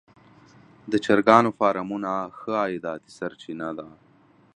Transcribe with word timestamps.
د 0.91 0.93
چرګانو 1.05 1.49
فارمونه 1.59 2.11
ښه 2.37 2.53
عایداتي 2.63 3.09
سرچینه 3.17 3.69
ده. 3.77 3.87